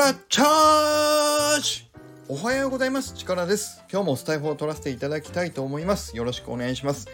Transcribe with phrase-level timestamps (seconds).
[0.00, 1.90] 力チャージ。
[2.26, 3.12] おはようございます。
[3.12, 3.84] 力です。
[3.92, 6.16] 今日もスタイフを取らせていただきたいと思います。
[6.16, 7.06] よろしくお願いします。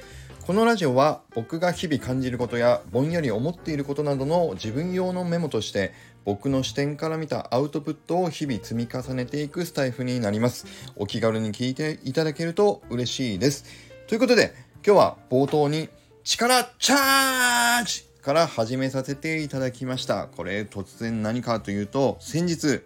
[0.47, 5.95] このラジオは僕が日々感じることやぼんやり思っていることなどの自分用のメモとして
[6.25, 10.67] 僕の視点から見たアウトプットを日々積み重ねていくスタイフになります。
[10.95, 13.65] お気軽に聞いていただけると嬉しいです。
[14.07, 14.55] ということで
[14.87, 15.89] 今日は冒頭に
[16.23, 18.07] 力チャージ。
[18.27, 20.27] から始めさせていただきました。
[20.27, 22.81] これ突然何かというと先日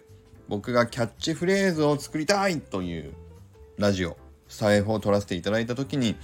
[0.47, 3.15] 僕がキャッチフレーズを作りたいという
[3.79, 6.15] ラジオスタイフを撮らせていただいた時に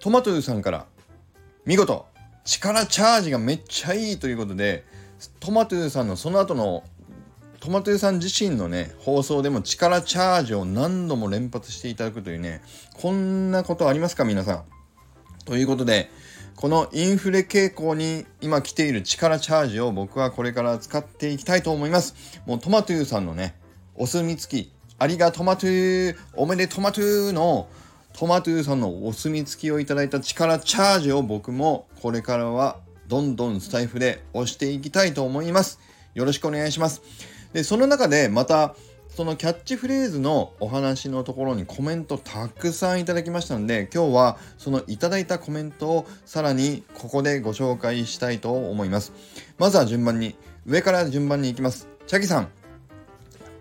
[0.00, 0.86] トマトゥーさんから
[1.64, 2.06] 見事
[2.44, 4.84] 力チャージがめっちゃいいということで
[5.38, 6.82] トマトゥーさんのその後の
[7.60, 12.62] トマトゥーさん自身のね放送でも力チャージを何度も連発していただくというね
[12.94, 14.64] こんなことありますか皆さん。
[15.44, 16.10] ということで
[16.56, 23.54] このインフレ傾向に今来ている力チャージを僕はこれから使っていきたいと思いますもうトマトゥーさんのね
[23.94, 27.68] お墨付きありがトマトゥーおめでトマトゥーの
[28.12, 32.78] トマトゥーさんのお墨付きをいただいた力チャージを僕もこれからは
[33.10, 35.80] どんどんスタイフで押していきたいと思います。
[36.14, 37.02] よろしくお願いします。
[37.52, 38.76] で、その中でまた
[39.14, 49.12] そのキャッチフレーズのお話のところにコメントたくさんいただきましたので今日はそのいただいたコメントをさらにここでご紹介したいと思います。
[49.58, 51.88] まずは順番に上から順番に行きます。
[52.06, 52.48] チャキさん。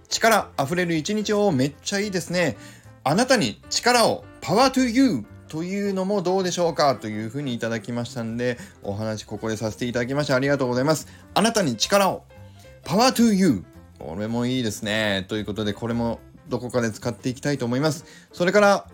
[0.08, 2.56] 力あふれる一日をめっちゃいいですね。
[3.04, 6.96] あなたに力をパワートゥーユーというのもどうでしょうか。
[6.96, 11.08] というふうにいただきましたんでお話ここでさせていただきましてありがとうございます。
[11.34, 12.24] あなたに力を
[12.84, 18.88] パワートゥーユーこれもいいですねということでこれもどこかで使っていきたいと思いますそれから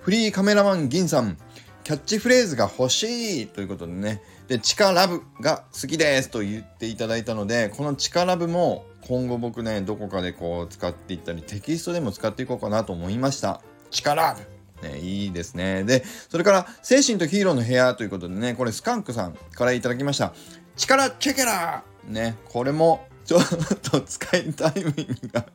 [0.00, 1.36] フリーカメラマン銀さん
[1.82, 13.62] キャッチフレーズが欲しいということでねで、チカラブが好きですと言っていただいたので、このチカラブも今後僕ね、どこかでこう使っていったり、テキストでも使っていこうかなと思いました。
[13.90, 14.36] チカラ
[14.82, 15.84] ブね、いいですね。
[15.84, 20.34] で、それから、精神とヒーローの部屋ということでね、これスカンクさんからいただきました。
[20.76, 23.42] 力チェケラーね、これもちょっ
[23.82, 25.46] と使いたいミングが。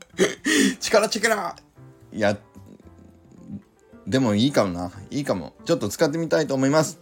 [0.79, 2.37] 力チェケラーいや、
[4.07, 4.91] でもいいかもな。
[5.11, 5.53] いいかも。
[5.65, 6.99] ちょっと使ってみたいと思います。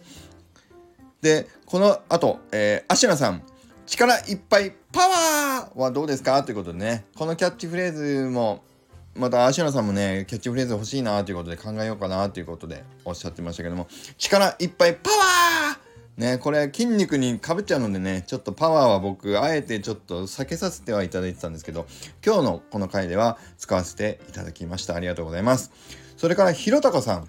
[1.22, 3.42] で、この後、えー、アシュラさん、
[3.86, 4.72] 力いっぱい。
[4.92, 6.42] パワーはどうですか？
[6.44, 8.62] ということでね、このキャッチフレーズも、
[9.14, 14.94] またアシュラさんもね、キャッチフレーズ欲しいなということで考えようかなということでおっしゃってましたけども、力いっぱい。
[14.94, 15.87] パワー！
[16.18, 21.86] ね、これ筋肉にかぶっちゃうのでね、ちょっとパワーは僕、あえてちょっと避けさせてはいただいてたんですけど、
[22.26, 24.96] 今日のこの回では使わせていただきました。
[24.96, 25.70] ありがとうございます。
[26.16, 27.28] それから、ひろたかさん。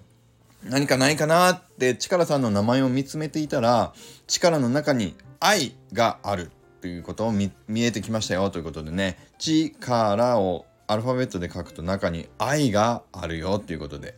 [0.64, 3.94] 何かないかなって力さんの名前を見つめていたら
[4.26, 6.50] 力の中に愛がある
[6.82, 14.16] ということを見えてきましたよということでね力をアルファベットで書くと中に愛があるよということで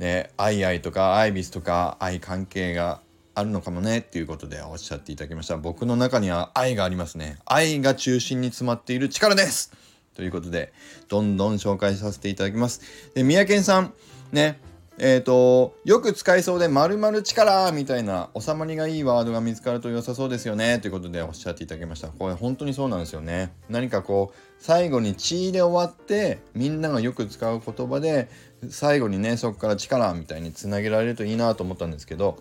[0.00, 3.00] ね愛愛とかアイビスとか愛関係が
[3.36, 9.72] あるのかもねっていうことでおっしゃっていただきました僕の中には愛がありますね愛が中心に詰まっている力です
[10.14, 10.72] ということで
[11.08, 13.92] どんどん紹介させていただきますで三宅さん
[14.32, 14.58] ね
[14.98, 22.08] えっ、ー、と、よく使いそうで〇〇力みたいな収まりがいいワードが見つかると良さそうですよねということでおっしゃっていただきました。
[22.08, 23.52] これ本当にそうなんですよね。
[23.68, 28.30] 何かこう、最後に血で終わってみんながよく使う言葉で
[28.70, 32.38] 最後にね、そこから力みたいにつなげられるといいなと思ったんですけど、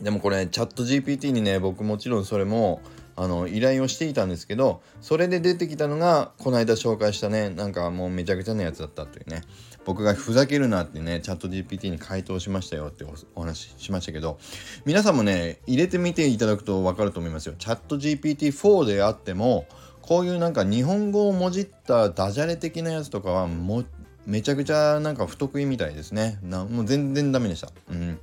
[0.00, 2.80] でもこれチャット GPT にね、僕もちろんそれも
[3.16, 9.42] あの依頼をしていたんですけどそれで出てきたのがこの間紹介したねなんかもうめちゃくちゃなやつだったというね。
[9.84, 14.38] 僕がふざけるなってねチャット GPT に回答しましたよってお話ししましたけど
[14.86, 17.54] 皆さんもね入れてみていただくと分かると思いますよ。
[17.58, 19.66] チャット GPT4 であっても
[20.00, 23.84] こういうなんか日本語をもじったダジャレ的なやつとかはも
[24.26, 26.38] めちゃくちゃなんか不得意みたいですね。
[26.42, 27.70] なもう全然ダメでした。
[27.90, 28.18] うん。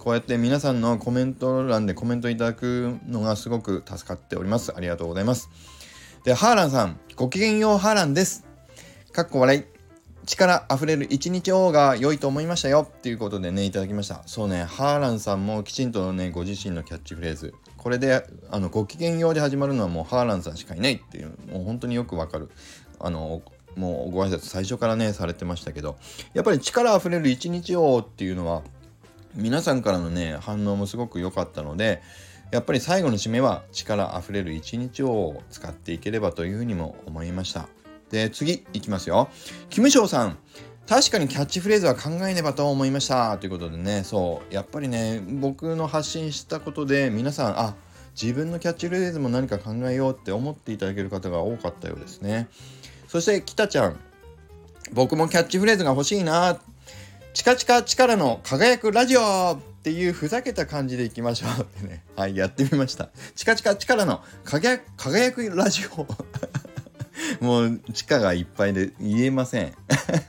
[0.00, 4.72] こうやって皆さんのコメント欄でコメントいただくのがすごく助かっております。
[4.74, 5.50] ありがとうございます。
[6.24, 8.46] で、ハーランさん、ごきげんようハーランです。
[9.12, 9.64] かっこ笑い。
[10.24, 14.22] 力あふれる一日王が良いと思いましたよっていうことでね、いただきました。
[14.24, 17.52] そうね、ハーランさんもきちんとね、ご自身のキャッチフレーズ。
[17.76, 22.50] これで、あの、ごきげんようで始まるのはもうハーランさんしかいないっていう、もう本当によくわかる。
[23.00, 23.42] あの、
[23.76, 25.98] もうご挨拶最初からね、されてましたけど、
[26.32, 28.62] やっぱり力あふれる一日王っていうのは、
[29.34, 32.02] 皆さんからのね反応もすごく良かったので
[32.50, 37.68] やっぱり最後の締めは力あふれる一日を使っていければというふうにも思いました。
[38.10, 39.28] で次いきますよ。
[39.68, 40.36] キムショウさん。
[40.88, 43.38] 確かにキャッチフレーズは考えねばと思いました。
[43.38, 44.02] ということでね。
[44.02, 44.54] そう。
[44.54, 47.76] やっぱりね僕の発信したことで皆さんあ
[48.20, 52.48] 自分のキャッチフレーズも何か考えようって思っていただける方が多かったようですね。
[53.06, 54.00] そしてきたちゃん。
[54.92, 56.58] 僕もキャッチフレーズが欲しいな
[57.32, 62.02] チカチカ力の輝くラジオっていうふざけた感じでいきましょうってね。
[62.16, 63.10] はいやってみました。
[63.36, 66.06] チカチカ力の輝く輝くラジオ。
[67.44, 69.72] もう地下がいっぱいで言えません。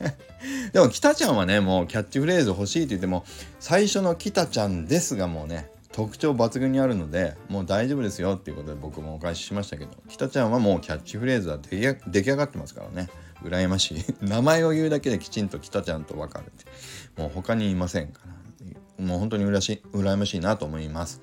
[0.74, 3.26] でもきたちゃんはねもうキャッチフレーズ欲しいって言っても
[3.60, 13.10] 最初の北ちゃんですがもうね特徴抜群にあるのでもう大丈夫ですよっていうことで僕もお返ししましたけど北ちゃんはもうキャッチフレーズは出来上がってますからね。
[13.44, 14.06] 羨ましい。
[14.22, 16.66] 名前を言うだけできちんと北ちゃんと分かるって
[17.20, 21.22] もう他にいませんからもう本当にうらし羨ましいなと思います。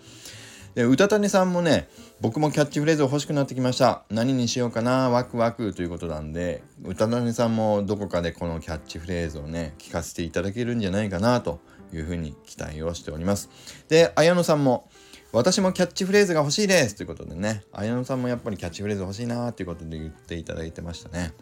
[0.78, 1.88] で歌谷さんもね
[2.20, 4.04] 僕もキャッチフレーズ欲しくなってきました。
[4.10, 11.58] 何にしようかなワクワクということなんで歌谷さんもどこかでこのキャッチフレーズをね聞かせていただけるんじゃないかなと
[11.92, 13.50] いうふうに期待をしております。
[13.88, 14.88] で綾野さんも
[15.32, 21.32] 私もキャッチフレーズが欲しいですということでね綾野さんもやっぱりキャッチフレーズ欲しいなということで言っていただいてましたね。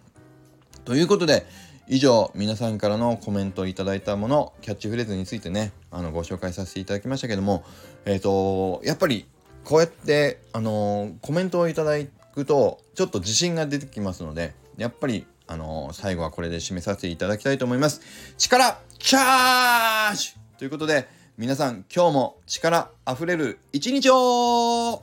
[0.86, 1.44] ということで
[1.88, 7.64] 以上皆さんからのコメントをいただいたものキャッチフレーズについてねあのご紹介させていただきましたけども
[8.04, 9.26] えっ、ー、とやっぱり
[9.64, 11.92] こうやってあのコメントをいただ
[12.34, 18.00] くとちょっと自信が出てきますのでやっぱりあの最後はこれで締めさせていただきたいと思います。
[18.36, 20.34] 力チャージ！
[20.58, 21.06] ということで
[21.38, 25.02] 皆さん今日も力あふれる一日を